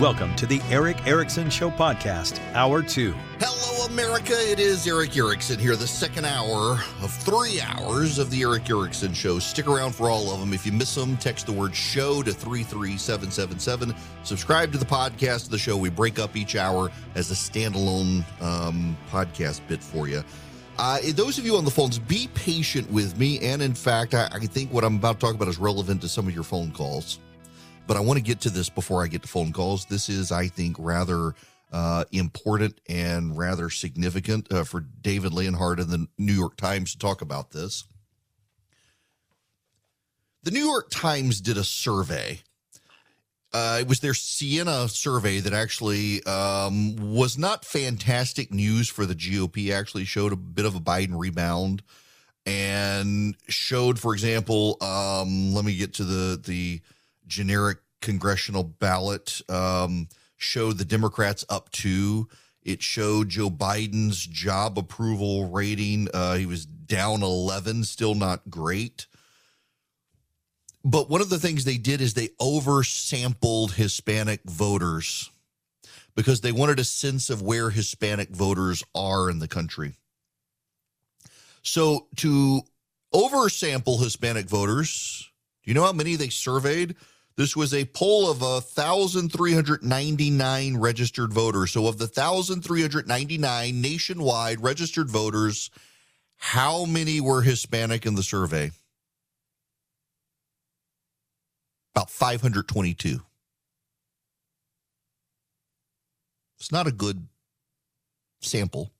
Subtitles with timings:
[0.00, 3.12] Welcome to the Erick Erickson Show Podcast, Hour 2.
[3.40, 4.32] Hello, America.
[4.32, 9.12] It is Erick Erickson here, the second hour of three hours of the Erick Erickson
[9.12, 9.40] Show.
[9.40, 10.52] Stick around for all of them.
[10.52, 13.92] If you miss them, text the word show to 33777.
[14.22, 15.76] Subscribe to the podcast of the show.
[15.76, 20.22] We break up each hour as a standalone um, podcast bit for you.
[20.78, 23.40] Uh, those of you on the phones, be patient with me.
[23.40, 26.08] And in fact, I, I think what I'm about to talk about is relevant to
[26.08, 27.18] some of your phone calls.
[27.88, 29.86] But I want to get to this before I get to phone calls.
[29.86, 31.34] This is, I think, rather
[31.72, 36.98] uh, important and rather significant uh, for David Leonhardt and the New York Times to
[36.98, 37.82] talk about this.
[40.44, 42.42] The New York Times did a survey
[43.52, 49.14] uh, it was their Siena survey that actually um, was not fantastic news for the
[49.14, 49.72] GOP.
[49.72, 51.82] Actually, showed a bit of a Biden rebound,
[52.44, 56.80] and showed, for example, um, let me get to the the
[57.28, 59.40] generic congressional ballot.
[59.48, 62.28] Um, showed the Democrats up to.
[62.62, 66.08] It showed Joe Biden's job approval rating.
[66.14, 69.06] Uh, he was down 11, still not great.
[70.84, 75.30] But one of the things they did is they oversampled Hispanic voters
[76.14, 79.94] because they wanted a sense of where Hispanic voters are in the country.
[81.62, 82.62] So to
[83.14, 85.30] oversample Hispanic voters,
[85.62, 86.96] do you know how many they surveyed?
[87.38, 91.72] This was a poll of 1,399 registered voters.
[91.72, 95.70] So, of the 1,399 nationwide registered voters,
[96.36, 98.72] how many were Hispanic in the survey?
[101.98, 103.20] about 522.
[106.60, 107.26] It's not a good
[108.40, 108.92] sample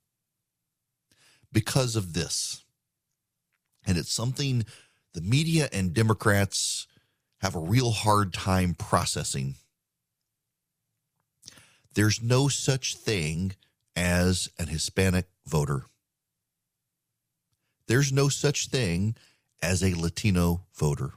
[1.53, 2.65] because of this.
[3.87, 4.67] And it's something
[5.15, 6.89] the media and Democrats
[7.41, 9.55] have a real hard time processing.
[11.95, 13.53] There's no such thing
[13.97, 15.85] as an Hispanic voter.
[17.87, 19.17] There's no such thing
[19.63, 21.13] as a Latino voter.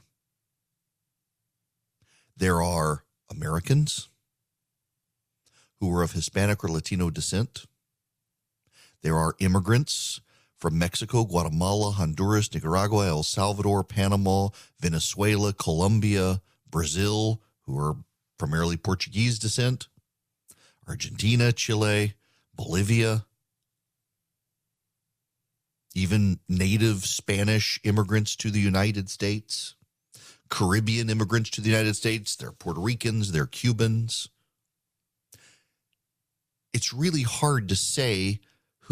[2.36, 4.08] There are Americans
[5.78, 7.66] who are of Hispanic or Latino descent.
[9.02, 10.20] There are immigrants
[10.62, 16.40] from Mexico, Guatemala, Honduras, Nicaragua, El Salvador, Panama, Venezuela, Colombia,
[16.70, 17.96] Brazil, who are
[18.38, 19.88] primarily Portuguese descent,
[20.86, 22.14] Argentina, Chile,
[22.54, 23.26] Bolivia,
[25.96, 29.74] even native Spanish immigrants to the United States.
[30.48, 34.28] Caribbean immigrants to the United States, they're Puerto Ricans, they're Cubans.
[36.72, 38.38] It's really hard to say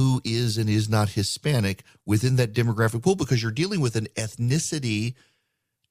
[0.00, 4.06] who is and is not Hispanic within that demographic pool because you're dealing with an
[4.16, 5.14] ethnicity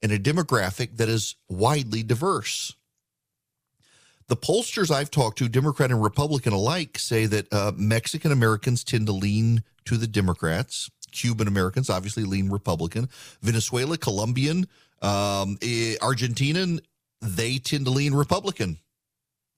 [0.02, 2.74] and a demographic that is widely diverse.
[4.26, 9.06] The pollsters I've talked to, Democrat and Republican alike, say that uh, Mexican Americans tend
[9.06, 10.90] to lean to the Democrats.
[11.12, 13.08] Cuban Americans obviously lean Republican.
[13.42, 14.66] Venezuela, Colombian,
[15.02, 16.80] um, eh, Argentinian,
[17.22, 18.78] they tend to lean Republican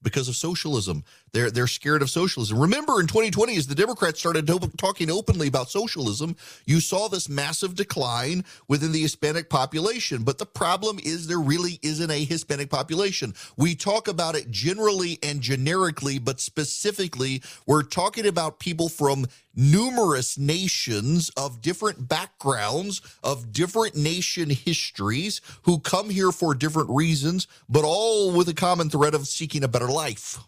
[0.02, 1.04] because of socialism.
[1.32, 2.58] They're they're scared of socialism.
[2.58, 6.36] Remember, in 2020, as the Democrats started talking openly about socialism,
[6.66, 10.24] you saw this massive decline within the Hispanic population.
[10.24, 13.34] But the problem is there really isn't a Hispanic population.
[13.56, 20.38] We talk about it generally and generically, but specifically, we're talking about people from numerous
[20.38, 27.84] nations of different backgrounds, of different nation histories, who come here for different reasons, but
[27.84, 30.38] all with a common thread of seeking a better life.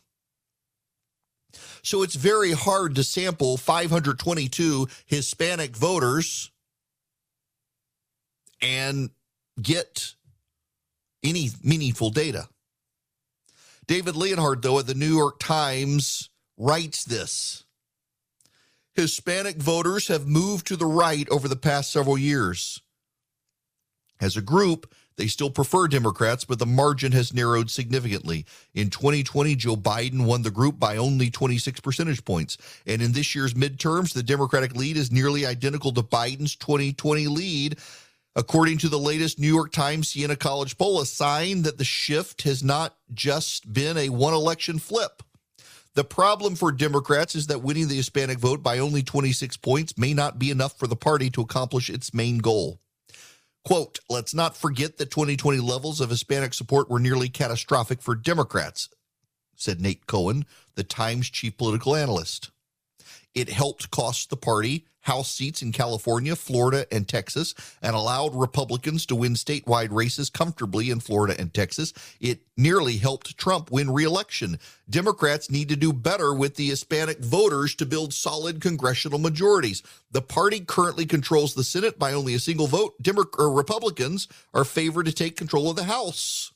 [1.83, 6.51] So it's very hard to sample 522 Hispanic voters
[8.61, 9.11] and
[9.61, 10.15] get
[11.23, 12.49] any meaningful data.
[13.87, 17.65] David Leonhardt, though, at the New York Times writes this
[18.95, 22.81] Hispanic voters have moved to the right over the past several years.
[24.21, 28.47] As a group, they still prefer Democrats, but the margin has narrowed significantly.
[28.75, 32.57] In 2020, Joe Biden won the group by only 26 percentage points.
[32.87, 37.79] And in this year's midterms, the Democratic lead is nearly identical to Biden's 2020 lead.
[38.37, 42.43] According to the latest New York Times Siena College poll, a sign that the shift
[42.43, 45.23] has not just been a one election flip.
[45.95, 50.13] The problem for Democrats is that winning the Hispanic vote by only 26 points may
[50.13, 52.81] not be enough for the party to accomplish its main goal.
[53.65, 58.91] Quote, let's not forget that 2020 levels of Hispanic support were nearly catastrophic for Democrats,
[59.57, 60.45] said Nate Cohn,
[60.75, 62.51] the Times chief political analyst.
[63.35, 69.05] It helped cost the party House seats in California, Florida, and Texas, and allowed Republicans
[69.07, 71.93] to win statewide races comfortably in Florida and Texas.
[72.21, 74.59] It nearly helped Trump win reelection.
[74.89, 79.83] Democrats need to do better with the Hispanic voters to build solid congressional majorities.
[80.11, 82.95] The party currently controls the Senate by only a single vote.
[83.03, 86.54] Demo- Republicans are favored to take control of the House.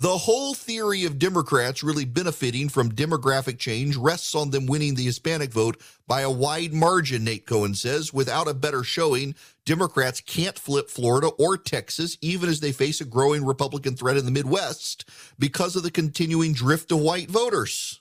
[0.00, 5.04] The whole theory of Democrats really benefiting from demographic change rests on them winning the
[5.04, 8.10] Hispanic vote by a wide margin, Nate Cohn says.
[8.10, 9.34] Without a better showing,
[9.66, 14.24] Democrats can't flip Florida or Texas, even as they face a growing Republican threat in
[14.24, 15.04] the Midwest
[15.38, 17.99] because of the continuing drift of white voters.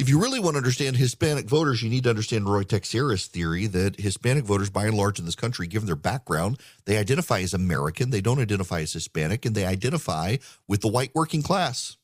[0.00, 3.66] If you really want to understand Hispanic voters, you need to understand Ruy Teixeira's theory
[3.66, 7.52] that Hispanic voters, by and large in this country, given their background, they identify as
[7.52, 11.98] American, they don't identify as Hispanic, and they identify with the white working class.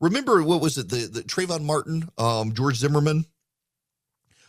[0.00, 3.18] Remember, what was it, the, the Trayvon Martin, um, George Zimmerman?
[3.18, 3.26] It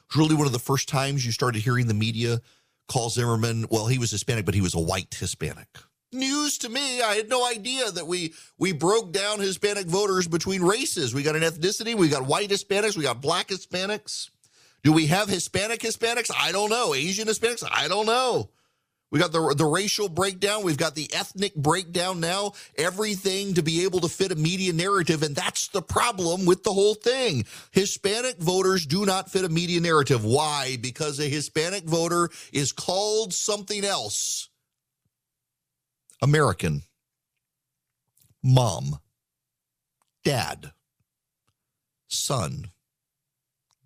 [0.07, 2.39] was really one of the first times you started hearing the media
[2.87, 5.67] call Zimmerman, well, he was Hispanic, but he was a white Hispanic
[6.11, 7.01] news to me.
[7.01, 11.13] I had no idea that we we broke down Hispanic voters between races.
[11.13, 14.29] We got an ethnicity, we got white Hispanics, we got black Hispanics.
[14.83, 16.31] Do we have Hispanic Hispanics?
[16.35, 16.93] I don't know.
[16.93, 17.67] Asian Hispanics?
[17.69, 18.49] I don't know.
[19.11, 20.63] We got the the racial breakdown.
[20.63, 22.53] We've got the ethnic breakdown now.
[22.77, 26.73] Everything to be able to fit a media narrative, and that's the problem with the
[26.73, 27.45] whole thing.
[27.71, 30.23] Hispanic voters do not fit a media narrative.
[30.23, 30.77] Why?
[30.79, 34.48] Because a Hispanic voter is called something else
[36.21, 36.83] American,
[38.43, 38.99] mom,
[40.25, 40.73] dad,
[42.09, 42.71] son,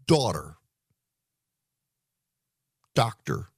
[0.08, 0.56] daughter,
[2.96, 3.50] doctor,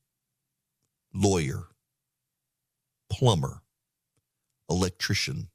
[1.14, 1.68] lawyer,
[3.10, 3.62] plumber,
[4.70, 5.48] electrician,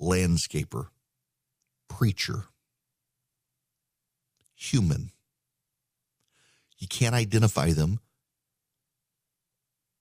[0.00, 0.88] landscaper,
[1.88, 2.46] preacher,
[4.56, 5.12] human.
[6.78, 8.00] You can't identify them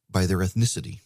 [0.10, 1.02] by their ethnicity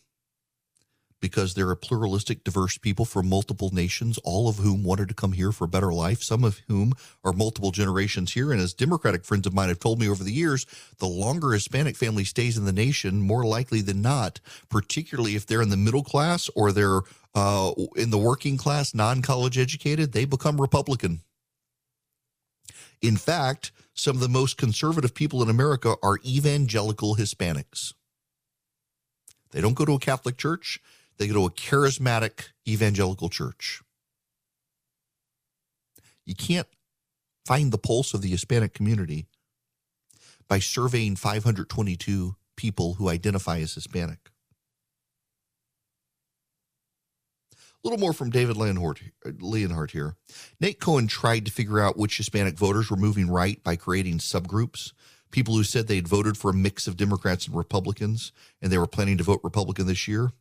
[1.26, 5.32] because they're a pluralistic, diverse people from multiple nations, all of whom wanted to come
[5.32, 6.94] here for a better life, some of whom
[7.24, 8.52] are multiple generations here.
[8.52, 10.68] And as Democratic friends of mine have told me over the years,
[11.00, 14.40] the longer Hispanic family stays in the nation, more likely than not,
[14.70, 17.02] particularly if they're in the middle class or they're
[17.34, 21.22] uh, in the working class, non college educated, they become Republican.
[23.02, 27.94] In fact, some of the most conservative people in America are evangelical Hispanics.
[29.56, 30.82] They don't go to a Catholic church.
[31.18, 33.82] They go to a charismatic evangelical church.
[36.26, 36.68] You can't
[37.46, 39.28] find the pulse of the Hispanic community
[40.48, 44.32] by surveying 522 people who identify as Hispanic.
[47.54, 50.16] A little more from David Leonhardt here.
[50.60, 54.92] Nate Cohn tried to figure out which Hispanic voters were moving right by creating subgroups.
[55.30, 58.88] People who said they'd voted for a mix of Democrats and Republicans and they were
[58.88, 60.32] planning to vote Republican this year.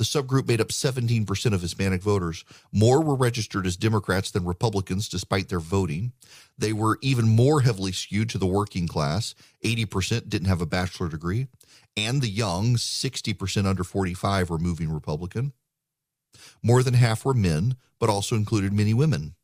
[0.00, 2.46] The subgroup made up 17% of Hispanic voters.
[2.72, 6.14] More were registered as Democrats than Republicans, despite their voting.
[6.56, 9.34] They were even more heavily skewed to the working class.
[9.62, 11.48] 80% didn't have a bachelor degree.
[11.98, 15.52] And the young, 60% under 45, were moving Republican.
[16.62, 19.34] More than half were men, but also included many women.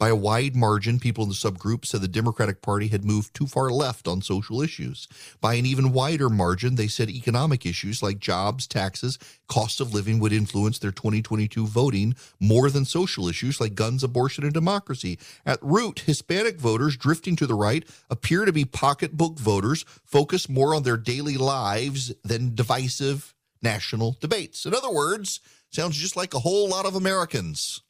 [0.00, 3.46] By a wide margin, people in the subgroup said the Democratic Party had moved too
[3.46, 5.06] far left on social issues.
[5.42, 10.18] By an even wider margin, they said economic issues like jobs, taxes, cost of living
[10.18, 15.18] would influence their 2022 voting more than social issues like guns, abortion, and democracy.
[15.44, 20.74] At root, Hispanic voters drifting to the right appear to be pocketbook voters focused more
[20.74, 24.64] on their daily lives than divisive national debates.
[24.64, 27.82] In other words, sounds just like a whole lot of Americans.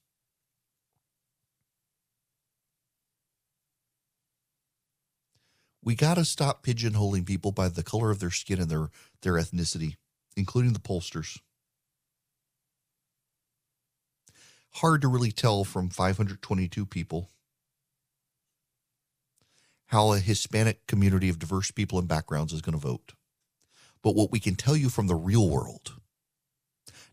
[5.83, 8.91] We got to stop pigeonholing people by the color of their skin and their
[9.23, 9.97] their ethnicity,
[10.37, 11.39] including the pollsters.
[14.75, 17.31] Hard to really tell from 522 people
[19.87, 23.15] how a Hispanic community of diverse people and backgrounds is going to vote.
[24.03, 25.95] But what we can tell you from the real world,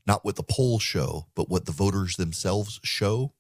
[0.06, 3.34] not what the polls show, but what the voters themselves show,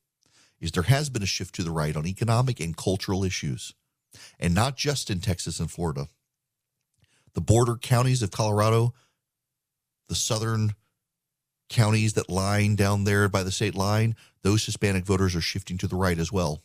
[0.59, 3.75] is there has been a shift to the right on economic and cultural issues
[4.39, 6.07] and not just in Texas and Florida.
[7.33, 8.93] The border counties of Colorado,
[10.07, 10.73] the southern
[11.69, 15.87] counties that line down there by the state line, those Hispanic voters are shifting to
[15.87, 16.63] the right as well.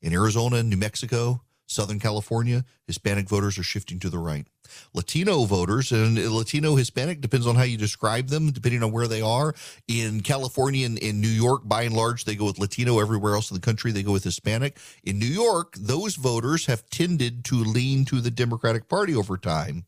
[0.00, 4.46] In Arizona and New Mexico, Southern California, Hispanic voters are shifting to the right.
[4.94, 9.20] Latino voters and Latino Hispanic depends on how you describe them, depending on where they
[9.20, 9.54] are.
[9.86, 13.00] In California and in New York, by and large, they go with Latino.
[13.00, 14.78] Everywhere else in the country, they go with Hispanic.
[15.04, 19.84] In New York, those voters have tended to lean to the Democratic Party over time.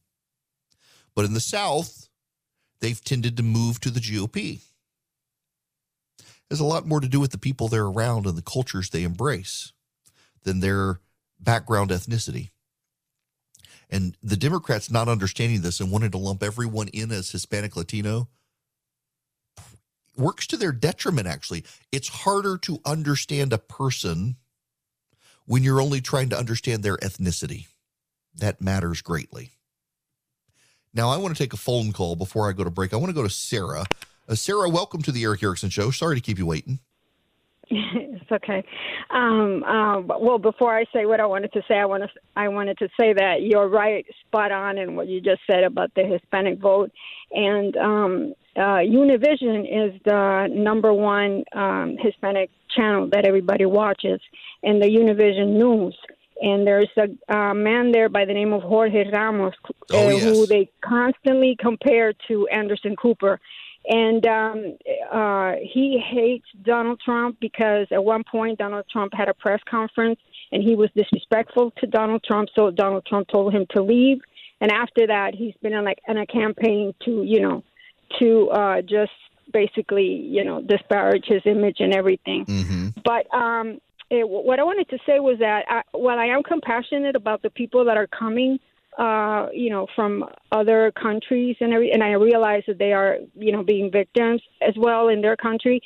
[1.14, 2.10] But in the South,
[2.80, 4.60] they've tended to move to the GOP.
[6.48, 9.04] There's a lot more to do with the people they're around and the cultures they
[9.04, 9.72] embrace
[10.42, 11.00] than their
[11.40, 12.50] background ethnicity.
[13.88, 18.28] And the Democrats not understanding this and wanting to lump everyone in as Hispanic Latino
[20.16, 21.64] works to their detriment, actually.
[21.90, 24.36] It's harder to understand a person
[25.46, 27.66] when you're only trying to understand their ethnicity.
[28.36, 29.50] That matters greatly.
[30.94, 32.92] Now, I want to take a phone call before I go to break.
[32.92, 33.84] I want to go to Sarah.
[34.28, 35.90] Uh, Sarah, welcome to the Erick Erickson Show.
[35.90, 36.78] Sorry to keep you waiting.
[37.70, 38.64] It's okay.
[39.10, 42.48] Um, um, well, before I say what I wanted to say, I want to I
[42.48, 46.04] wanted to say that you're right, spot on, in what you just said about the
[46.04, 46.90] Hispanic vote.
[47.30, 54.20] And um, uh, Univision is the number one um, Hispanic channel that everybody watches,
[54.64, 55.96] and the Univision News.
[56.42, 60.22] And there's a uh, man there by the name of Jorge Ramos, uh, oh, yes.
[60.24, 63.38] who they constantly compare to Anderson Cooper
[63.88, 64.76] and um,
[65.10, 70.20] uh, he hates Donald Trump because at one point Donald Trump had a press conference
[70.52, 74.20] and he was disrespectful to Donald Trump, so Donald Trump told him to leave.
[74.60, 77.64] And after that, he's been in like in a campaign to you know
[78.18, 79.12] to uh, just
[79.52, 82.44] basically you know disparage his image and everything.
[82.44, 82.88] Mm-hmm.
[83.02, 87.16] But um, it, what I wanted to say was that I, while I am compassionate
[87.16, 88.58] about the people that are coming
[88.98, 93.52] uh, you know, from other countries and every, and I realize that they are, you
[93.52, 95.80] know, being victims as well in their country.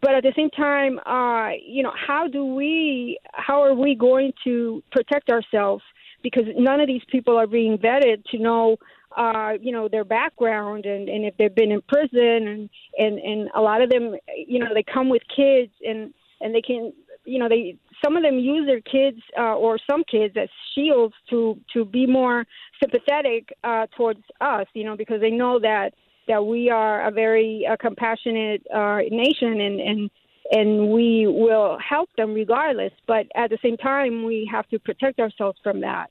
[0.00, 4.32] But at the same time, uh, you know, how do we, how are we going
[4.44, 5.82] to protect ourselves?
[6.22, 8.76] Because none of these people are being vetted to know,
[9.16, 13.48] uh, you know, their background and, and if they've been in prison and, and, and
[13.54, 14.14] a lot of them,
[14.46, 16.92] you know, they come with kids and, and they can,
[17.24, 21.14] you know, they some of them use their kids uh, or some kids as shields
[21.30, 22.44] to to be more
[22.80, 25.94] sympathetic uh, towards us, you know, because they know that
[26.28, 30.10] that we are a very uh, compassionate uh, nation and and
[30.50, 32.92] and we will help them regardless.
[33.06, 36.10] But at the same time, we have to protect ourselves from that.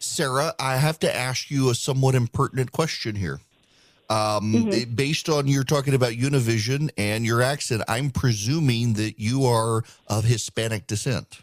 [0.00, 3.40] Sarah, I have to ask you a somewhat impertinent question here.
[4.10, 4.94] Um, mm-hmm.
[4.94, 10.24] Based on you're talking about Univision and your accent, I'm presuming that you are of
[10.24, 11.40] Hispanic descent.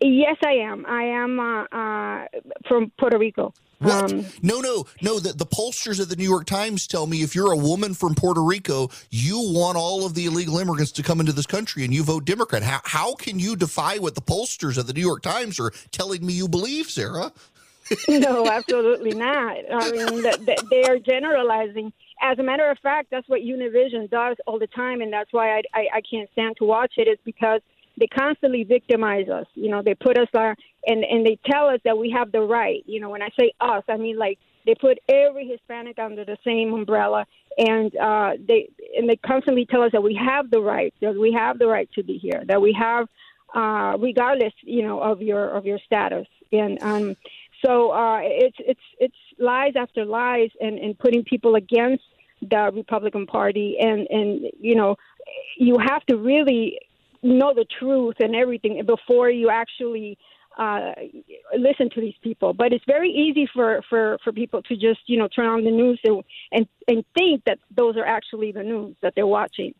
[0.00, 0.84] Yes, I am.
[0.86, 2.26] I am uh, uh,
[2.68, 3.52] from Puerto Rico.
[3.78, 4.12] What?
[4.12, 5.18] Um, no, no, no.
[5.18, 8.14] The, the pollsters of the New York Times tell me if you're a woman from
[8.14, 11.92] Puerto Rico, you want all of the illegal immigrants to come into this country and
[11.92, 12.62] you vote Democrat.
[12.62, 16.24] How, how can you defy what the pollsters of the New York Times are telling
[16.24, 17.32] me you believe, Sarah?
[18.08, 19.56] no, absolutely not.
[19.70, 20.22] I mean,
[20.70, 21.92] they are generalizing.
[22.22, 25.58] As a matter of fact, that's what Univision does all the time, and that's why
[25.58, 27.08] I, I, I can't stand to watch it.
[27.08, 27.60] Is because
[27.98, 29.46] they constantly victimize us.
[29.54, 30.54] You know, they put us on,
[30.86, 32.82] and and they tell us that we have the right.
[32.86, 36.38] You know, when I say us, I mean like they put every Hispanic under the
[36.44, 37.26] same umbrella,
[37.58, 41.32] and uh, they and they constantly tell us that we have the right, that we
[41.32, 43.08] have the right to be here, that we have,
[43.54, 47.16] uh, regardless, you know, of your of your status, and um,
[47.64, 52.04] so uh, it's it's it's lies after lies, and, and putting people against
[52.42, 54.96] the Republican Party, and and you know,
[55.58, 56.78] you have to really
[57.22, 60.18] know the truth and everything before you actually
[60.58, 60.92] uh,
[61.56, 62.52] listen to these people.
[62.52, 65.70] But it's very easy for, for, for people to just you know turn on the
[65.70, 69.74] news and, and and think that those are actually the news that they're watching.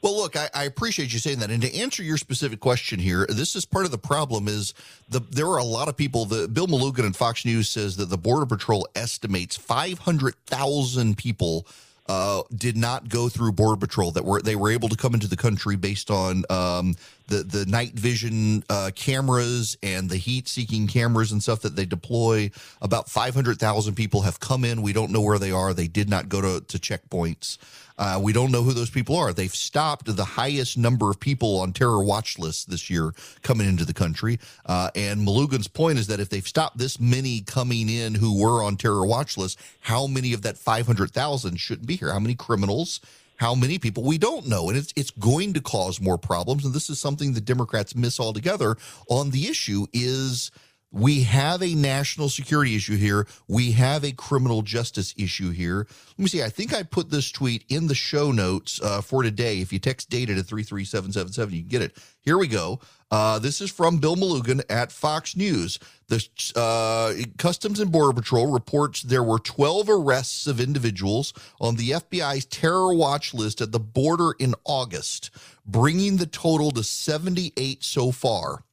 [0.00, 1.50] Well, look, I, I, appreciate you saying that.
[1.50, 4.72] And to answer your specific question here, this is part of the problem is
[5.08, 6.24] the there are a lot of people.
[6.24, 11.66] The Bill Melugin and Fox News says that the Border Patrol estimates 500,000 people
[12.08, 15.26] uh, did not go through Border Patrol that were they were able to come into
[15.26, 16.94] the country based on um,
[17.26, 21.84] the the night vision uh, cameras and the heat seeking cameras and stuff that they
[21.84, 22.50] deploy.
[22.80, 24.80] About 500,000 people have come in.
[24.80, 25.74] We don't know where they are.
[25.74, 27.58] They did not go to, to checkpoints.
[27.98, 29.32] Uh, we don't know who those people are.
[29.32, 33.12] They've stopped the highest number of people on terror watch lists this year
[33.42, 34.38] coming into the country.
[34.64, 38.62] Uh, and Melugin's point is that if they've stopped this many coming in who were
[38.62, 42.12] on terror watch lists, how many of that 500,000 shouldn't be here?
[42.12, 43.00] How many criminals?
[43.36, 46.64] How many people we don't know, and it's it's going to cause more problems.
[46.64, 48.76] And this is something the Democrats miss altogether
[49.08, 50.50] on the issue is
[50.90, 53.26] We have a national security issue here.
[53.46, 55.86] We have a criminal justice issue here.
[56.16, 56.42] Let me see.
[56.42, 59.60] I think I put this tweet in the show notes uh, for today.
[59.60, 61.96] If you text data to 33777, you can get it.
[62.22, 62.80] Here we go.
[63.10, 65.78] Uh, this is from Bill Melugin at Fox News.
[66.08, 66.26] The
[66.56, 72.46] uh, Customs and Border Patrol reports there were 12 arrests of individuals on the FBI's
[72.46, 75.30] terror watch list at the border in August,
[75.66, 78.64] bringing the total to 78 so far.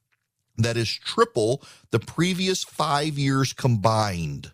[0.58, 4.52] That is triple the previous five years combined.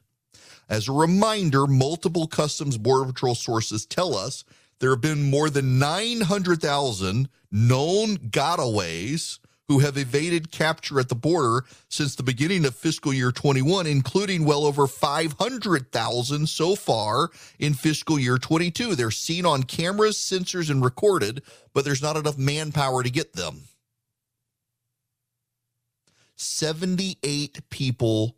[0.69, 4.45] As a reminder, multiple Customs Border Patrol sources tell us
[4.79, 11.65] there have been more than 900,000 known gotaways who have evaded capture at the border
[11.89, 18.19] since the beginning of fiscal year 21, including well over 500,000 so far in fiscal
[18.19, 18.95] year 22.
[18.95, 21.43] They're seen on cameras, sensors, and recorded,
[21.73, 23.63] but there's not enough manpower to get them.
[26.43, 28.37] 78 people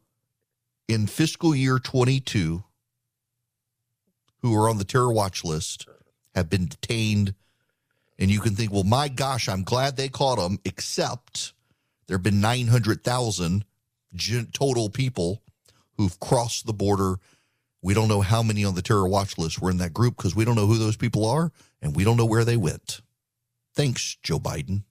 [0.88, 2.62] in fiscal year 22
[4.42, 5.88] who are on the terror watch list
[6.34, 7.34] have been detained.
[8.18, 11.54] And you can think, well, my gosh, I'm glad they caught them, except
[12.06, 13.64] there have been 900,000
[14.52, 15.42] total people
[15.96, 17.16] who've crossed the border.
[17.82, 20.36] We don't know how many on the terror watch list were in that group because
[20.36, 23.00] we don't know who those people are and we don't know where they went.
[23.74, 24.82] Thanks, Joe Biden.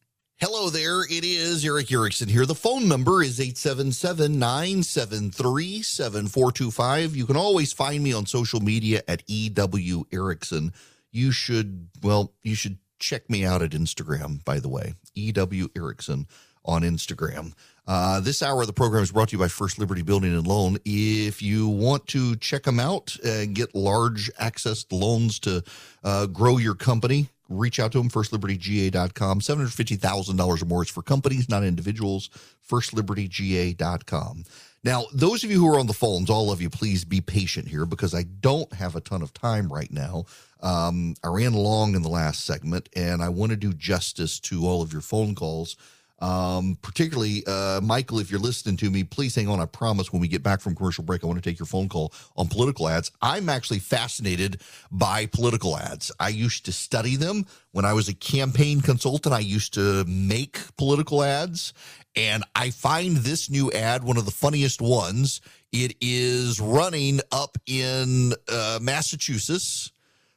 [0.46, 1.04] Hello there.
[1.04, 2.46] It is Erick Erickson here.
[2.46, 7.16] The phone number is 877 973 7425.
[7.16, 10.74] You can always find me on social media at EW Erickson.
[11.14, 14.96] You should, well, you should check me out at Instagram, by the way.
[15.16, 16.28] EW Erickson
[16.66, 17.54] on Instagram.
[17.88, 20.46] Uh, this hour of the program is brought to you by First Liberty Building and
[20.46, 20.78] Loan.
[20.84, 25.64] If you want to check them out and get large access loans to
[26.04, 29.40] uh, grow your company, reach out to them, firstlibertyga.com.
[29.40, 32.30] $750,000 or more is for companies, not individuals.
[32.70, 34.46] Firstlibertyga.com.
[34.84, 37.70] Now, those of you who are on the phones, all of you, please be patient
[37.70, 40.26] here because I don't have a ton of time right now.
[40.62, 44.66] Um, I ran long in the last segment and I want to do justice to
[44.66, 45.78] all of your phone calls.
[46.20, 49.60] Um, particularly, uh, Michael, if you're listening to me, please hang on.
[49.60, 51.90] I promise when we get back from commercial break, I want to take your phone
[51.90, 53.12] call on political ads.
[53.22, 56.12] I'm actually fascinated by political ads.
[56.20, 59.36] I used to study them when I was a campaign consultant.
[59.36, 61.74] I used to make political ads,
[62.16, 65.42] and I find this new ad one of the funniest ones.
[65.74, 69.92] It is running up in uh, Massachusetts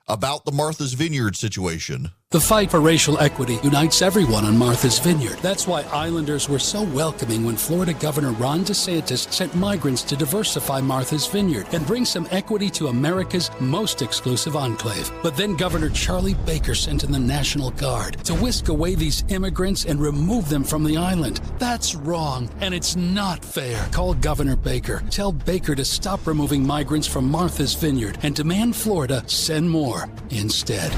[0.09, 2.11] about the Martha's Vineyard situation.
[2.33, 5.39] The fight for racial equity unites everyone on Martha's Vineyard.
[5.43, 10.81] That's why Islanders were so welcoming when Florida Governor Ron DeSantis sent migrants to diversify
[10.81, 15.09] Martha's Vineyard and bring some equity to America's most exclusive enclave.
[15.23, 19.85] But then Governor Charlie Baker sent in the National Guard to whisk away these immigrants
[19.85, 21.41] and remove them from the island.
[21.61, 23.89] That's wrong, and it's not fair.
[23.93, 25.01] Call Governor Baker.
[25.11, 30.93] Tell Baker to stop removing migrants from Martha's Vineyard and demand Florida send more instead.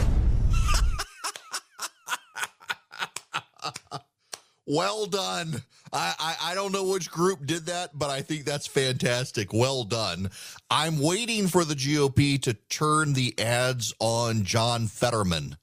[4.68, 5.62] Well done.
[5.94, 9.50] I, I, I, don't know which group did that, but I think that's fantastic.
[9.50, 10.30] Well done.
[10.70, 15.56] I'm waiting for the GOP to turn the ads on John Fetterman.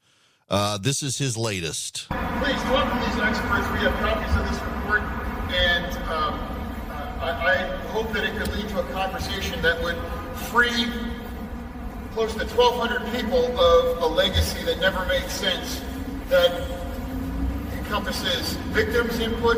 [0.50, 2.08] Uh, this is his latest.
[2.10, 3.70] Please to these experts.
[3.74, 5.02] We have copies of this report,
[5.54, 6.40] and um,
[7.22, 7.58] I, I
[7.90, 9.98] hope that it could lead to a conversation that would
[10.50, 10.88] free
[12.14, 15.84] close to 1,200 people of a legacy that never made sense,
[16.30, 16.85] that
[17.96, 19.56] encompasses victims' input,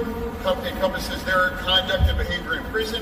[0.64, 3.02] encompasses their conduct and behavior in prison.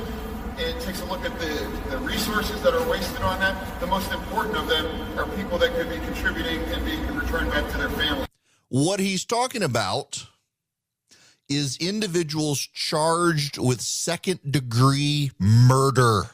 [0.58, 3.82] It takes a look at the, the resources that are wasted on that.
[3.82, 4.86] The most important of them
[5.20, 8.26] are people that could be contributing and being returned back to their family.
[8.70, 10.26] What he's talking about
[11.50, 16.30] is individuals charged with second degree murder.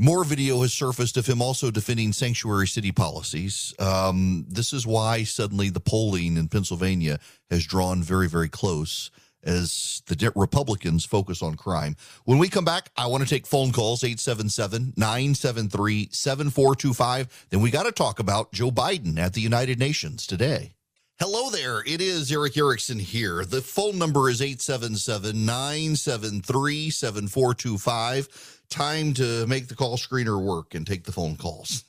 [0.00, 3.74] More video has surfaced of him also defending sanctuary city policies.
[3.80, 7.18] Um, this is why suddenly the polling in Pennsylvania
[7.50, 9.10] has drawn very, very close
[9.42, 11.96] as the Republicans focus on crime.
[12.24, 17.46] When we come back, I want to take phone calls 877 973 7425.
[17.50, 20.74] Then we got to talk about Joe Biden at the United Nations today.
[21.20, 21.82] Hello there.
[21.84, 23.44] It is Erick Erickson here.
[23.44, 30.86] The phone number is 877 973 7425 time to make the call screener work and
[30.86, 31.82] take the phone calls.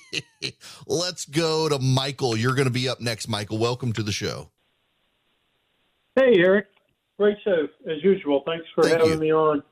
[0.86, 2.38] Let's go to Michael.
[2.38, 3.58] You're going to be up next, Michael.
[3.58, 4.48] Welcome to the show.
[6.16, 6.68] Hey, Erick.
[7.18, 8.44] Great show as usual.
[8.46, 9.18] Thanks for Thank having you.
[9.18, 9.62] me on.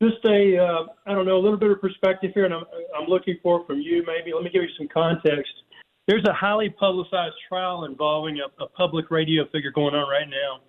[0.00, 2.64] Just a, uh, I don't know, a little bit of perspective here, and I'm,
[2.98, 4.32] I'm looking for from you maybe.
[4.32, 5.52] Let me give you some context.
[6.06, 10.60] There's a highly publicized trial involving a, a public radio figure going on right now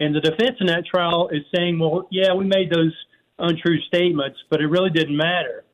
[0.00, 2.94] And the defense in that trial is saying, well, yeah, we made those
[3.38, 5.64] untrue statements, but it really didn't matter.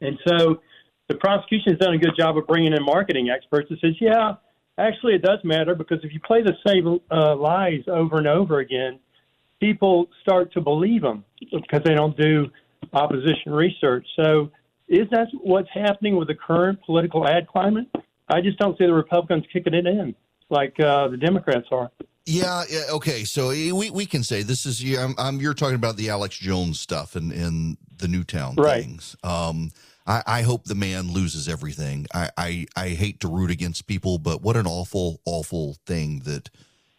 [0.00, 0.60] And so
[1.08, 4.34] the prosecution has done a good job of bringing in marketing experts that says, yeah,
[4.78, 8.60] actually it does matter because if you play the same uh, lies over and over
[8.60, 8.98] again,
[9.60, 12.46] people start to believe them because they don't do
[12.94, 14.06] opposition research.
[14.16, 14.50] So
[14.88, 17.86] is that what's happening with the current political ad climate?
[18.32, 20.14] I just don't see the Republicans kicking it in
[20.52, 21.90] like uh, the Democrats are.
[22.26, 23.24] Yeah, yeah, okay.
[23.24, 26.10] So eh, we, we can say this is yeah, I'm, I'm, you're talking about the
[26.10, 28.84] Alex Jones stuff and, and the Newtown right.
[28.84, 29.16] things.
[29.24, 29.70] Um,
[30.06, 32.06] I, I hope the man loses everything.
[32.14, 36.50] I, I, I hate to root against people, but what an awful, awful thing that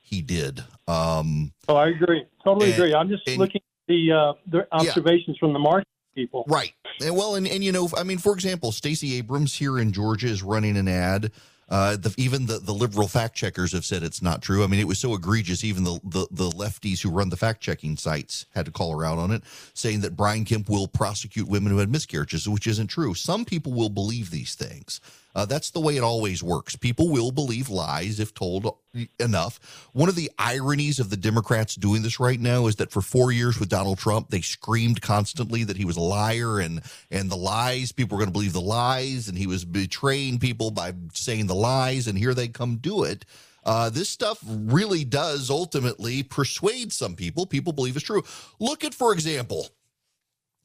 [0.02, 0.64] he did.
[0.88, 2.26] Um, oh, I agree.
[2.44, 2.94] Totally and, agree.
[2.94, 5.40] I'm just and, looking at the uh, the observations yeah.
[5.40, 6.46] from the market people.
[6.48, 6.74] Right.
[7.02, 10.28] And well, and, and you know, I mean, for example, Stacey Abrams here in Georgia
[10.28, 11.32] is running an ad
[11.70, 14.64] uh, the, even the, the liberal fact checkers have said it's not true.
[14.64, 15.64] I mean, it was so egregious.
[15.64, 19.06] Even the, the, the lefties who run the fact checking sites had to call her
[19.06, 22.88] out on it, saying that Brian Kemp will prosecute women who had miscarriages, which isn't
[22.88, 23.14] true.
[23.14, 25.00] Some people will believe these things.
[25.36, 26.76] Uh, that's the way it always works.
[26.76, 28.78] People will believe lies if told
[29.20, 29.60] enough.
[29.94, 33.32] One of the ironies of the Democrats doing this right now is that for four
[33.32, 37.38] years with Donald Trump, they screamed constantly that he was a liar and and the
[37.38, 37.92] lies.
[37.92, 41.56] People were going to believe the lies, and he was betraying people by saying the
[41.56, 42.08] lies.
[42.08, 43.26] And here they come do it.
[43.66, 47.46] Uh, this stuff really does ultimately persuade some people.
[47.46, 48.24] People believe it's true.
[48.60, 49.70] Look at, for example,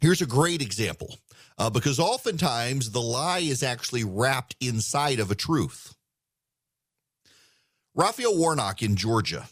[0.00, 1.16] here's a great example
[1.59, 5.94] uh, because oftentimes the lie is actually wrapped inside of a truth.
[7.94, 9.49] Raphael Warnock in Georgia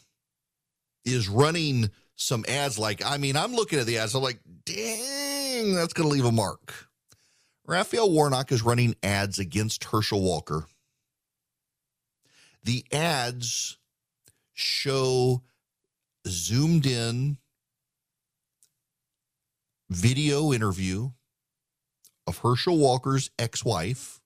[1.04, 5.74] is running some ads like, I mean, I'm looking at the ads, I'm like, dang,
[5.74, 6.72] that's going to leave a mark.
[7.66, 10.66] Raphael Warnock is running ads against Herschel Walker.
[12.62, 13.78] The ads
[14.54, 15.42] show
[16.26, 17.38] zoomed in
[19.90, 21.10] video interview
[22.26, 24.20] of Herschel Walker's ex wife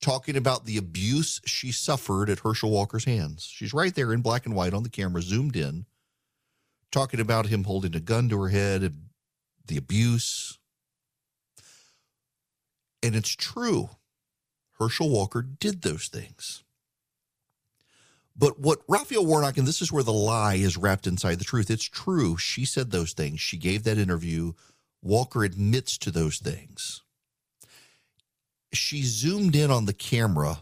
[0.00, 3.44] talking about the abuse she suffered at Herschel Walker's hands.
[3.44, 5.86] She's right there in black and white on the camera, zoomed in,
[6.90, 8.94] talking about him holding a gun to her head
[9.66, 10.58] the abuse.
[13.02, 13.90] And it's true.
[14.78, 16.64] Herschel Walker did those things.
[18.36, 21.70] But what Raphael Warnock, and this is where the lie is wrapped inside the truth,
[21.70, 22.36] it's true.
[22.36, 23.40] She said those things.
[23.40, 24.52] She gave that interview
[25.02, 27.02] Walker admits to those things.
[28.72, 30.60] She zoomed in on the camera.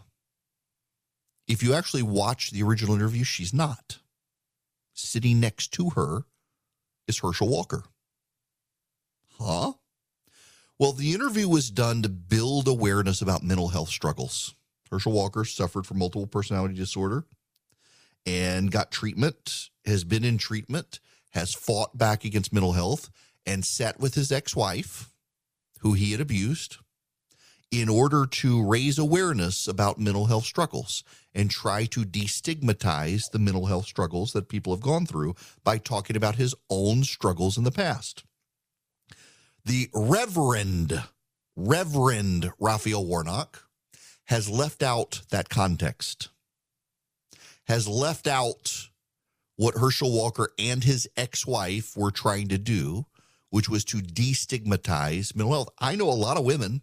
[1.47, 3.99] If you actually watch the original interview, she's not.
[4.93, 6.25] Sitting next to her
[7.07, 7.83] is Herschel Walker.
[9.39, 9.73] Huh?
[10.77, 14.55] Well, the interview was done to build awareness about mental health struggles.
[14.89, 17.25] Herschel Walker suffered from multiple personality disorder
[18.25, 20.99] and got treatment, has been in treatment,
[21.31, 23.09] has fought back against mental health,
[23.45, 25.09] and sat with his ex wife,
[25.79, 26.77] who he had abused,
[27.71, 33.67] in order to raise awareness about mental health struggles and try to destigmatize the mental
[33.67, 37.71] health struggles that people have gone through by talking about his own struggles in the
[37.71, 38.25] past.
[39.63, 41.03] The Reverend,
[41.55, 43.63] Reverend Raphael Warnock
[44.25, 46.29] has left out that context,
[47.67, 48.89] has left out
[49.55, 53.05] what Herschel Walker and his ex wife were trying to do
[53.51, 55.69] which was to destigmatize mental health.
[55.77, 56.81] I know a lot of women,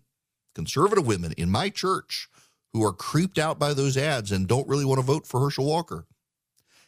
[0.55, 2.29] conservative women in my church,
[2.73, 5.67] who are creeped out by those ads and don't really want to vote for Herschel
[5.67, 6.07] Walker.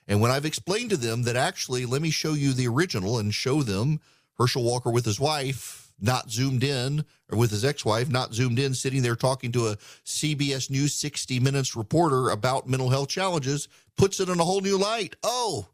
[0.07, 3.35] And when I've explained to them that actually, let me show you the original and
[3.35, 4.01] show them
[4.39, 8.59] Herschel Walker with his wife, not zoomed in, or with his ex wife, not zoomed
[8.59, 13.69] in, sitting there talking to a CBS News 60 Minutes reporter about mental health challenges,
[13.97, 15.17] puts it in a whole new light.
[15.23, 15.69] Oh,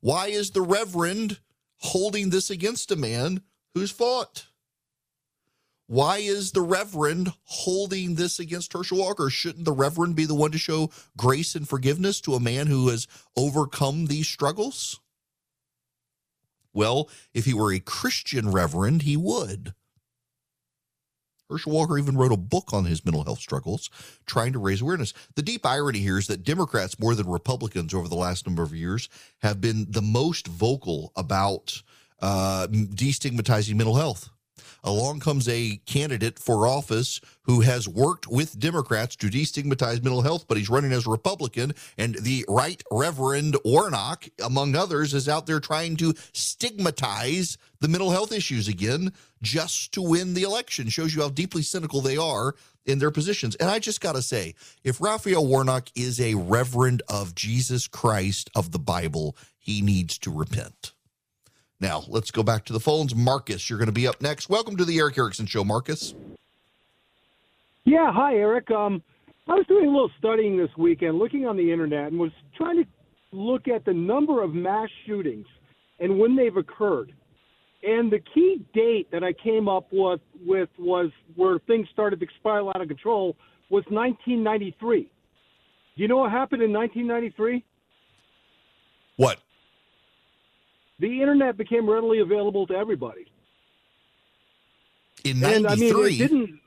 [0.00, 1.38] why is the Reverend
[1.82, 3.42] holding this against a man
[3.74, 4.46] who's fought?
[5.86, 9.28] Why is the Reverend holding this against Herschel Walker?
[9.28, 12.88] Shouldn't the Reverend be the one to show grace and forgiveness to a man who
[12.88, 15.00] has overcome these struggles?
[16.72, 19.74] Well, if he were a Christian Reverend, he would.
[21.52, 23.90] Herschel Walker even wrote a book on his mental health struggles,
[24.26, 25.12] trying to raise awareness.
[25.34, 28.74] The deep irony here is that Democrats, more than Republicans over the last number of
[28.74, 29.08] years,
[29.42, 31.82] have been the most vocal about
[32.20, 34.30] uh, destigmatizing mental health
[34.84, 40.46] along comes a candidate for office who has worked with Democrats to destigmatize mental health,
[40.48, 41.74] but he's running as a Republican.
[41.98, 48.10] And the right Reverend Warnock, among others, is out there trying to stigmatize the mental
[48.10, 50.88] health issues again just to win the election.
[50.88, 52.54] Shows you how deeply cynical they are
[52.86, 53.54] in their positions.
[53.56, 58.50] And I just got to say, if Raphael Warnock is a reverend of Jesus Christ
[58.54, 60.92] of the Bible, he needs to repent.
[61.82, 63.12] Now, let's go back to the phones.
[63.12, 64.48] Marcus, you're going to be up next.
[64.48, 66.14] Welcome to the Erick Erickson Show, Marcus.
[67.84, 68.70] Yeah, hi, Erick.
[68.70, 69.02] Um,
[69.48, 72.76] I was doing a little studying this weekend, looking on the internet, and was trying
[72.76, 72.88] to
[73.32, 75.46] look at the number of mass shootings
[75.98, 77.12] and when they've occurred.
[77.82, 82.26] And the key date that I came up with, with was where things started to
[82.38, 83.36] spiral out of control
[83.70, 85.02] was 1993.
[85.02, 85.08] Do
[85.96, 87.64] you know what happened in 1993?
[89.16, 89.40] What?
[91.02, 93.26] The internet became readily available to everybody.
[95.24, 95.66] In 93?
[95.66, 96.60] I mean, it didn't.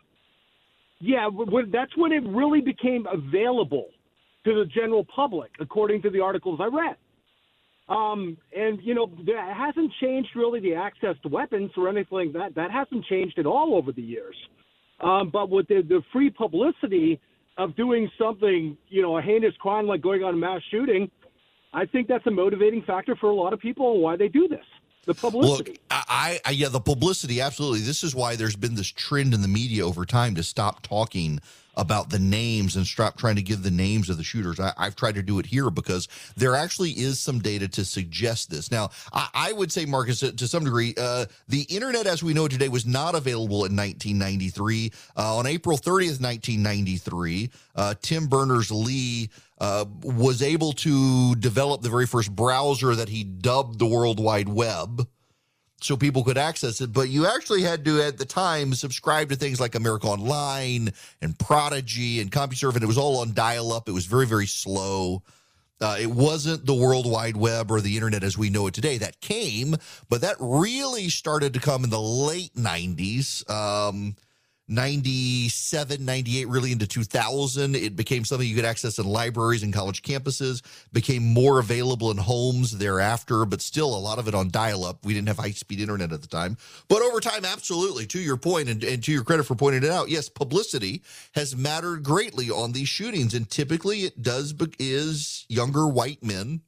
[0.99, 1.29] Yeah,
[1.71, 3.87] that's when it really became available
[4.43, 6.97] to the general public, according to the articles I read.
[7.87, 12.33] Um, and you know, that hasn't changed really the access to weapons or anything like
[12.33, 12.55] that.
[12.55, 14.35] That hasn't changed at all over the years.
[14.99, 17.21] Um, but with the, the free publicity
[17.57, 21.09] of doing something, you know, a heinous crime like going on a mass shooting,
[21.75, 24.63] I think that's a motivating factor for a lot of people why they do this.
[25.05, 25.71] The publicity.
[25.71, 27.81] Look, I, I, yeah, the publicity, absolutely.
[27.81, 31.39] This is why there's been this trend in the media over time to stop talking
[31.77, 34.59] about the names and stop trying to give the names of the shooters.
[34.59, 38.49] I, have tried to do it here because there actually is some data to suggest
[38.49, 38.71] this.
[38.71, 42.33] Now, I, I would say, Marcus, to, to some degree, uh, the internet as we
[42.33, 44.91] know it today was not available in 1993.
[45.17, 51.89] Uh, on April 30th, 1993, uh, Tim Berners Lee uh, was able to develop the
[51.89, 55.07] very first browser that he dubbed the World Wide Web
[55.81, 56.91] so people could access it.
[56.91, 60.91] But you actually had to, at the time, subscribe to things like America Online
[61.21, 63.87] and Prodigy and CompuServe, and it was all on dial up.
[63.87, 65.23] It was very, very slow.
[65.81, 68.97] Uh, it wasn't the World Wide Web or the internet as we know it today.
[68.97, 69.75] That came,
[70.09, 73.47] but that really started to come in the late 90s.
[73.49, 74.15] Um,
[74.67, 77.75] 97, 98, really into 2000.
[77.75, 82.17] It became something you could access in libraries and college campuses, became more available in
[82.17, 85.05] homes thereafter, but still a lot of it on dial up.
[85.05, 86.57] We didn't have high speed internet at the time.
[86.87, 89.91] But over time, absolutely, to your point and, and to your credit for pointing it
[89.91, 91.03] out, yes, publicity
[91.35, 93.35] has mattered greatly on these shootings.
[93.35, 96.61] And typically it does is younger white men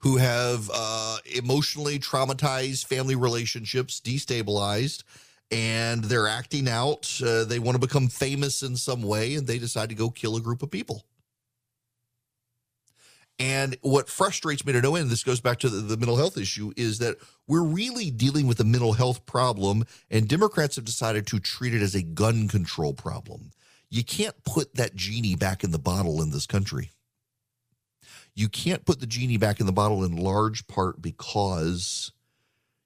[0.00, 5.02] who have uh, emotionally traumatized family relationships, destabilized
[5.50, 7.20] and they're acting out.
[7.24, 10.36] Uh, they want to become famous in some way, and they decide to go kill
[10.36, 11.04] a group of people.
[13.40, 16.36] And what frustrates me to no end, this goes back to the, the, mental health
[16.36, 21.26] issue, is that we're really dealing with a mental health problem, and Democrats have decided
[21.28, 23.52] to treat it as a gun control problem.
[23.90, 26.90] You can't put that genie back in the bottle in this country.
[28.34, 32.12] You can't put the genie back in the bottle in large part because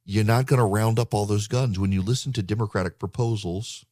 [0.04, 1.78] you're not going to round up all those guns.
[1.78, 3.84] When you listen to Democratic proposals,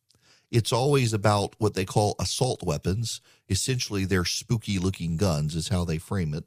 [0.51, 3.21] it's always about what they call assault weapons.
[3.49, 6.45] Essentially, they're spooky looking guns, is how they frame it.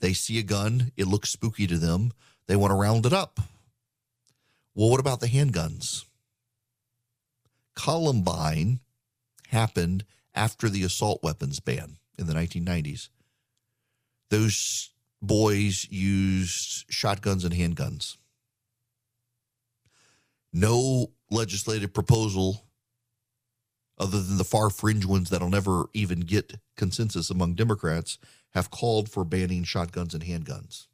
[0.00, 2.12] They see a gun, it looks spooky to them.
[2.46, 3.38] They want to round it up.
[4.74, 6.04] Well, what about the handguns?
[7.74, 8.80] Columbine
[9.48, 13.08] happened after the assault weapons ban in the 1990s.
[14.30, 14.90] Those
[15.22, 18.16] boys used shotguns and handguns.
[20.52, 22.64] No legislative proposal
[23.98, 28.18] other than the far fringe ones that'll never even get consensus among Democrats
[28.54, 30.86] have called for banning shotguns and handguns.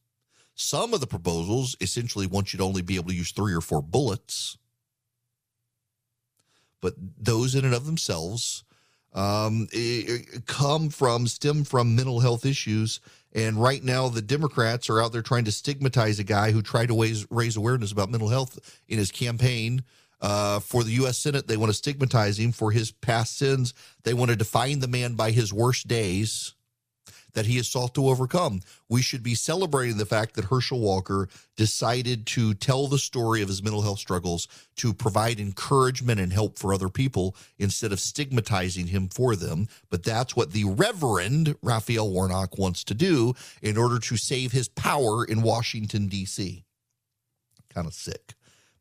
[0.54, 3.60] Some of the proposals essentially want you to only be able to use three or
[3.60, 4.58] four bullets.
[6.80, 8.64] But those in and of themselves
[9.14, 9.68] um,
[10.46, 13.00] come from, stem from mental health issues
[13.36, 16.88] and right now, the Democrats are out there trying to stigmatize a guy who tried
[16.88, 19.84] to raise, raise awareness about mental health in his campaign.
[20.22, 21.18] Uh, for the U.S.
[21.18, 23.74] Senate, they want to stigmatize him for his past sins.
[24.04, 26.55] They want to define the man by his worst days
[27.36, 28.60] that he has sought to overcome.
[28.88, 33.48] We should be celebrating the fact that Herschel Walker decided to tell the story of
[33.48, 38.86] his mental health struggles to provide encouragement and help for other people instead of stigmatizing
[38.86, 39.68] him for them.
[39.90, 44.68] But that's what the Reverend Raphael Warnock wants to do in order to save his
[44.68, 46.64] power in Washington, D.C.
[47.68, 48.32] Kind of sick.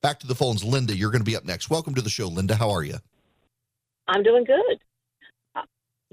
[0.01, 0.63] Back to the phones.
[0.63, 1.69] Linda, you're going to be up next.
[1.69, 2.55] Welcome to the show, Linda.
[2.55, 2.99] How are you?
[4.07, 4.79] I'm doing good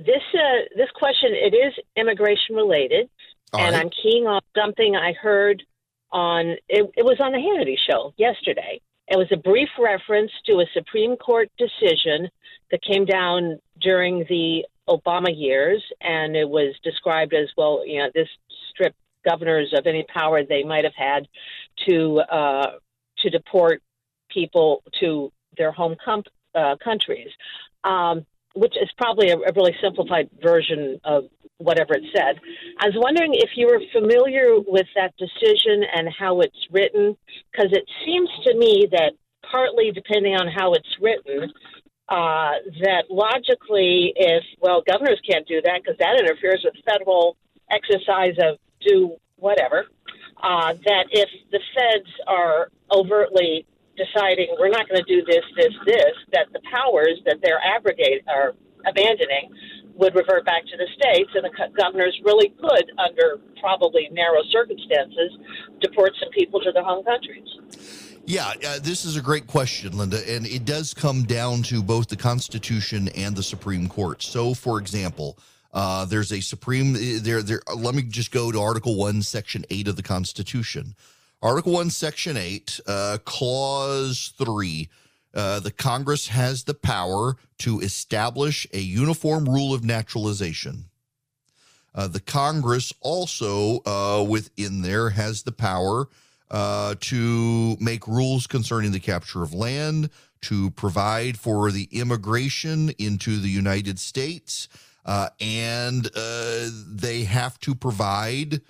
[0.04, 3.08] this uh, this question it is immigration related,
[3.52, 3.84] All and right.
[3.84, 5.62] I'm keying on something I heard
[6.10, 8.80] on it, it was on the Hannity show yesterday.
[9.08, 12.30] It was a brief reference to a Supreme Court decision
[12.70, 17.86] that came down during the Obama years, and it was described as well.
[17.86, 18.28] You know, this
[18.70, 21.28] stripped governors of any power they might have had
[21.88, 22.72] to uh,
[23.18, 23.82] to deport
[24.30, 27.28] people to their home com- uh, countries,
[27.84, 31.24] um, which is probably a, a really simplified version of
[31.58, 32.40] whatever it said.
[32.78, 37.16] I was wondering if you were familiar with that decision and how it's written,
[37.50, 39.12] because it seems to me that
[39.50, 41.52] partly depending on how it's written,
[42.08, 47.36] uh, that logically, if, well, governors can't do that because that interferes with federal
[47.70, 49.86] exercise of do whatever,
[50.42, 53.64] uh, that if the feds are overtly
[53.96, 58.24] deciding we're not going to do this, this, this, that the powers that they're abrogate
[58.28, 58.54] are
[58.86, 59.50] abandoning
[59.94, 65.36] would revert back to the states, and the governors really could, under probably narrow circumstances,
[65.80, 67.48] deport some people to their home countries.
[68.24, 72.08] Yeah, uh, this is a great question, Linda, and it does come down to both
[72.08, 74.22] the Constitution and the Supreme Court.
[74.22, 75.38] So, for example,
[75.72, 77.42] uh, there's a Supreme uh, there.
[77.42, 77.62] There.
[77.74, 80.94] Let me just go to Article One, Section Eight of the Constitution.
[81.42, 84.88] Article One, Section Eight, uh, Clause Three
[85.34, 90.86] uh, the Congress has the power to establish a uniform rule of naturalization.
[91.94, 96.08] Uh, the Congress also, uh, within there, has the power
[96.50, 100.10] uh, to make rules concerning the capture of land,
[100.42, 104.68] to provide for the immigration into the United States,
[105.04, 108.60] uh, and uh, they have to provide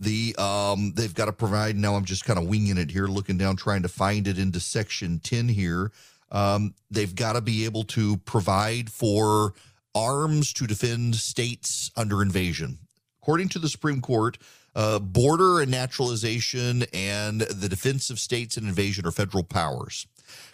[0.00, 1.76] the um, they've got to provide.
[1.76, 4.58] Now I'm just kind of winging it here, looking down, trying to find it into
[4.58, 5.92] section 10 here.
[6.32, 9.54] Um, they've got to be able to provide for
[9.94, 12.78] arms to defend states under invasion.
[13.22, 14.38] According to the Supreme Court,
[14.74, 20.06] uh, border and naturalization and the defense of states and invasion are federal powers.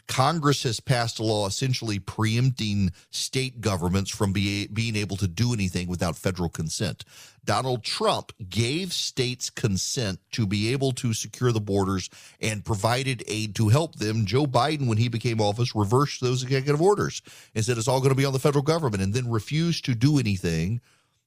[0.06, 5.52] Congress has passed a law essentially preempting state governments from be, being able to do
[5.52, 7.04] anything without federal consent.
[7.44, 12.10] Donald Trump gave states consent to be able to secure the borders
[12.40, 14.26] and provided aid to help them.
[14.26, 17.22] Joe Biden, when he became office, reversed those executive orders
[17.54, 19.94] and said it's all going to be on the federal government and then refused to
[19.94, 20.80] do anything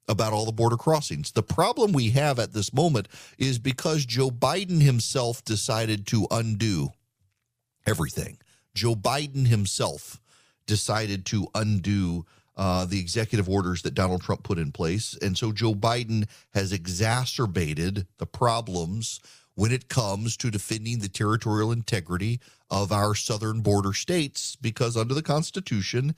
[0.10, 1.32] about all the border crossings.
[1.32, 3.08] The problem we have at this moment
[3.38, 6.90] is because Joe Biden himself decided to undo
[7.90, 8.38] everything.
[8.76, 10.22] Joe Biden himself
[10.68, 12.26] decided to undo
[12.56, 15.18] uh, the executive orders that Donald Trump put in place.
[15.22, 19.20] And so Joe Biden has exacerbated the problems
[19.56, 25.14] when it comes to defending the territorial integrity of our southern border states, because under
[25.14, 26.16] the Constitution,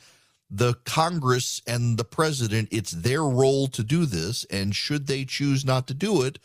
[0.49, 4.45] the Congress and the president, it's their role to do this.
[4.51, 6.39] And should they choose not to do it,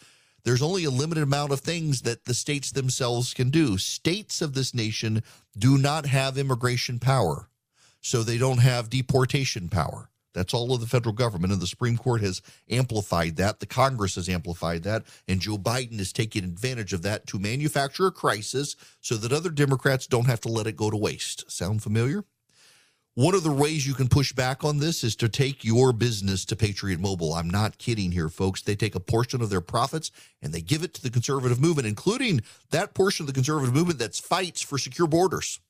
[0.47, 3.77] there's only a limited amount of things that the states themselves can do.
[3.77, 5.25] States of this nation
[5.59, 7.49] do not have immigration power,
[8.01, 10.09] so they don't have deportation power.
[10.35, 13.59] That's all of the federal government, and the Supreme Court has amplified that.
[13.59, 18.07] The Congress has amplified that, and Joe Biden is taking advantage of that to manufacture
[18.07, 21.51] a crisis so that other Democrats don't have to let it go to waste.
[21.51, 22.23] Sound familiar?
[23.17, 26.45] One of the ways you can push back on this is to take your business
[26.45, 27.33] to Patriot Mobile.
[27.33, 28.61] I'm not kidding here, folks.
[28.61, 30.11] They take a portion of their profits
[30.43, 34.01] and they give it to the conservative movement, including that portion of the conservative movement
[34.01, 35.61] that fights for secure borders.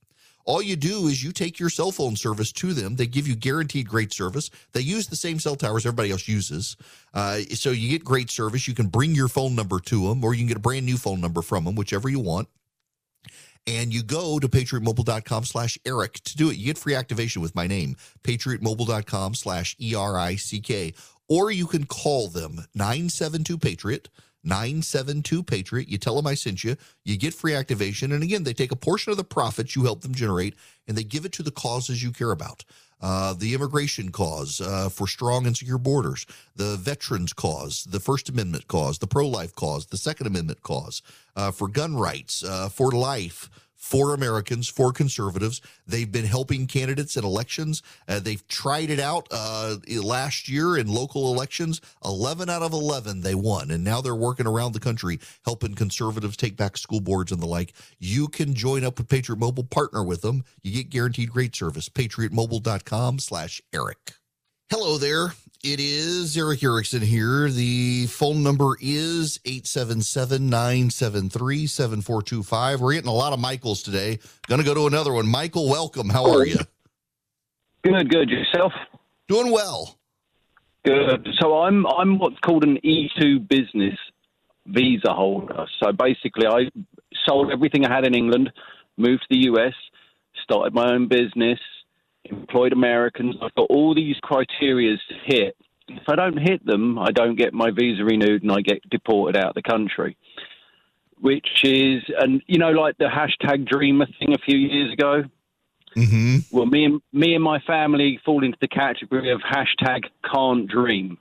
[0.45, 2.97] All you do is you take your cell phone service to them.
[2.97, 4.51] They give you guaranteed great service.
[4.73, 6.77] They use the same cell towers everybody else uses.
[7.15, 8.67] Uh, so you get great service.
[8.67, 10.97] You can bring your phone number to them, or you can get a brand new
[10.97, 12.49] phone number from them, whichever you want
[13.67, 16.57] and you go to patriotmobile.com slash erick to do it.
[16.57, 20.95] You get free activation with my name patriotmobile.com slash e-r-i-c-k
[21.29, 24.09] or you can call them 972 patriot
[24.45, 25.89] 972 patriot.
[25.89, 26.77] You tell them i sent you.
[27.05, 28.13] You get free activation.
[28.13, 30.55] And again they take a portion of the profits you help them generate
[30.87, 32.65] and they give it to the causes you care about
[33.01, 38.29] uh, the immigration cause uh, for strong and secure borders, the veterans cause, the First
[38.29, 41.03] Amendment cause, the pro life cause, the Second Amendment cause,
[41.35, 43.51] uh, for gun rights, uh, for life,
[43.87, 45.61] for Americans, for conservatives.
[45.87, 47.85] They've been helping candidates in elections.
[48.09, 51.81] Uh, they've tried it out uh, last year in local elections.
[52.05, 53.71] 11 out of 11 they won.
[53.71, 57.47] And now they're working around the country helping conservatives take back school boards and the
[57.47, 57.75] like.
[58.01, 60.43] You can join up with Patriot Mobile, partner with them.
[60.65, 61.89] You get guaranteed great service.
[61.89, 64.15] PatriotMobile.com slash Erick.
[64.69, 65.33] Hello there.
[65.65, 67.49] It is Erick Erickson here.
[67.49, 72.81] The phone number is 877 973 7425.
[72.81, 74.19] We're getting a lot of Michaels today.
[74.49, 75.27] Going to go to another one.
[75.27, 76.09] Michael, welcome.
[76.09, 76.59] How are you?
[77.83, 78.29] Good, good.
[78.29, 78.73] Yourself?
[79.29, 79.99] Doing well.
[80.85, 81.27] Good.
[81.41, 83.99] So I'm I'm what's called an E2 business
[84.67, 85.67] visa holder.
[85.83, 86.71] So basically, I
[87.27, 88.53] sold everything I had in England,
[88.97, 89.75] moved to the US,
[90.43, 91.59] started my own business,
[92.31, 93.37] employed Americans.
[93.41, 95.57] I've got all these criteria to hit.
[95.89, 99.37] If I don't hit them, I don't get my visa renewed and I get deported
[99.37, 100.17] out of the country.
[101.21, 105.25] Which is, and you know, like the hashtag dreamer thing a few years ago.
[105.97, 106.55] Mm-hmm.
[106.55, 111.17] Well, me and me and my family fall into the category of hashtag can't dream,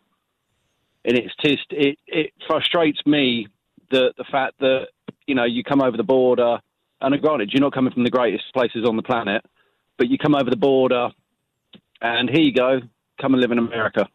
[1.05, 3.47] and it's just it it frustrates me
[3.91, 4.88] that the fact that
[5.27, 6.59] you know you come over the border,
[6.99, 9.45] and granted you're not coming from the greatest places on the planet,
[9.97, 11.09] but you come over the border,
[12.01, 12.79] and here you go,
[13.21, 14.07] come and live in America,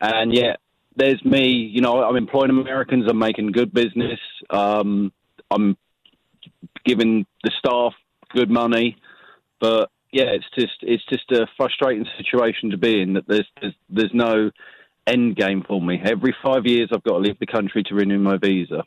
[0.00, 0.60] and yet
[0.96, 5.12] there's me, you know, I'm employing Americans, I'm making good business, um,
[5.50, 5.76] I'm
[6.84, 7.94] giving the staff
[8.30, 8.96] good money,
[9.60, 13.74] but yeah, it's just it's just a frustrating situation to be in that there's there's,
[13.90, 14.50] there's no
[15.06, 16.00] end game for me.
[16.04, 18.84] Every five years, I've got to leave the country to renew my visa.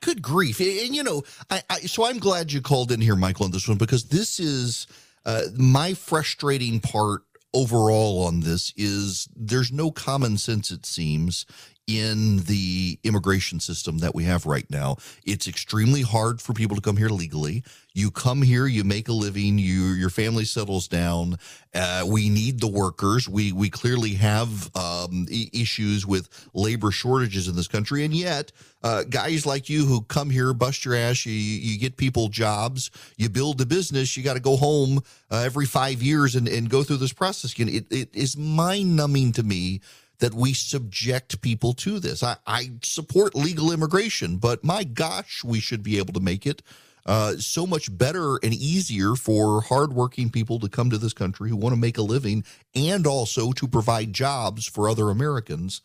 [0.00, 0.58] Good grief!
[0.58, 3.68] And you know, I, I so I'm glad you called in here, Michael, on this
[3.68, 4.88] one because this is
[5.24, 7.22] uh, my frustrating part
[7.54, 11.44] overall on this is there's no common sense it seems
[11.86, 14.96] in the immigration system that we have right now.
[15.24, 17.64] It's extremely hard for people to come here legally.
[17.92, 21.38] You come here, you make a living, you your family settles down.
[21.74, 23.28] Uh, we need the workers.
[23.28, 28.52] We we clearly have um, issues with labor shortages in this country, and yet
[28.82, 32.90] uh, guys like you who come here, bust your ass, you you get people jobs,
[33.18, 34.16] you build a business.
[34.16, 37.52] You got to go home uh, every five years and, and go through this process
[37.52, 37.68] again.
[37.68, 39.80] It, it is mind numbing to me
[40.22, 42.22] that we subject people to this.
[42.22, 46.62] I, I, support legal immigration, but my gosh, we should be able to make it
[47.04, 51.56] uh, so much better and easier for hardworking people to come to this country who
[51.56, 55.80] want to make a living and also to provide jobs for other Americans.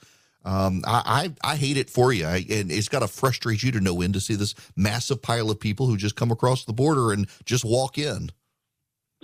[0.46, 3.72] Um, I, I, I hate it for you, I, and it's got to frustrate you
[3.72, 6.74] to no end to see this massive pile of people who just come across the
[6.74, 8.30] border and just walk in.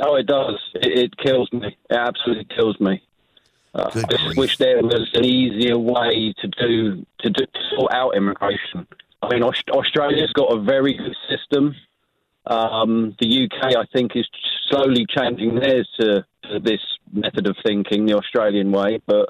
[0.03, 0.59] Oh, it does.
[0.73, 1.77] It, it kills me.
[1.91, 2.99] It absolutely kills me.
[3.73, 7.91] Uh, I just wish there was an easier way to do to, do, to sort
[7.91, 8.87] out immigration.
[9.23, 11.75] I mean, Australia's got a very good system.
[12.45, 14.27] Um, the UK, I think, is
[14.69, 19.01] slowly changing theirs to, to, this method of thinking, the Australian way.
[19.07, 19.29] But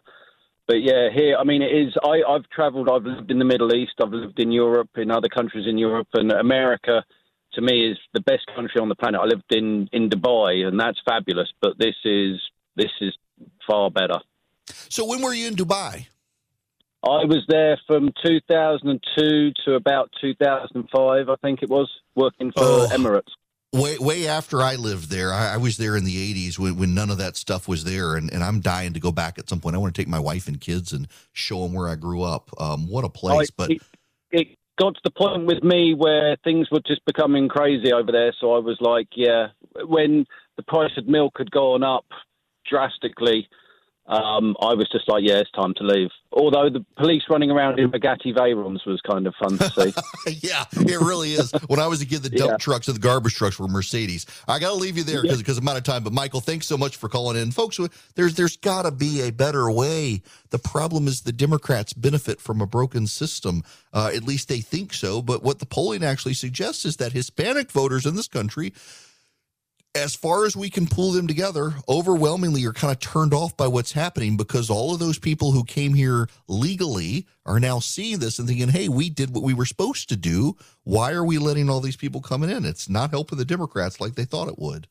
[0.67, 1.93] but yeah, here, I mean, it is.
[2.03, 2.89] I, I've travelled.
[2.89, 3.93] I've lived in the Middle East.
[4.01, 7.05] I've lived in Europe, in other countries in Europe, and America.
[7.53, 9.21] To me, is the best country on the planet.
[9.21, 11.49] I lived in in Dubai, and that's fabulous.
[11.61, 12.41] But this is
[12.75, 13.15] this is
[13.67, 14.19] far better.
[14.89, 16.07] So when were you in Dubai?
[17.03, 22.87] I was there from 2002 to about 2005, I think it was, working for oh,
[22.91, 23.31] Emirates.
[23.73, 25.33] Way, way after I lived there.
[25.33, 28.15] I, I, was there in the 80s when, when none of that stuff was there,
[28.15, 29.75] and, and I'm dying to go back at some point.
[29.75, 32.49] I want to take my wife and kids and show them where I grew up.
[32.57, 33.49] Um, what a place!
[33.49, 33.81] I, but it,
[34.31, 34.47] it
[34.79, 38.33] got to the point with me where things were just becoming crazy over there.
[38.39, 39.47] So I was like, yeah,
[39.87, 42.05] when the price of milk had gone up
[42.69, 43.49] drastically
[44.05, 46.09] um, I was just like, yeah, it's time to leave.
[46.33, 49.93] Although the police running around in Bugatti Veyrons was kind of fun to see.
[50.47, 51.53] yeah, it really is.
[51.67, 52.57] When I was a kid, the dump yeah.
[52.57, 54.25] trucks and the garbage trucks were Mercedes.
[54.45, 55.51] I got to leave you there because yeah.
[55.53, 56.03] of amount of time.
[56.03, 57.79] But Michael, thanks so much for calling in, folks.
[58.15, 60.21] There's there's got to be a better way.
[60.49, 63.63] The problem is the Democrats benefit from a broken system.
[63.93, 65.21] Uh, at least they think so.
[65.21, 68.73] But what the polling actually suggests is that Hispanic voters in this country
[69.95, 73.67] as far as we can pull them together, overwhelmingly are kind of turned off by
[73.67, 78.39] what's happening because all of those people who came here legally are now seeing this
[78.39, 80.55] and thinking, hey, we did what we were supposed to do.
[80.83, 82.65] Why are we letting all these people coming in?
[82.65, 84.87] It's not helping the Democrats like they thought it would.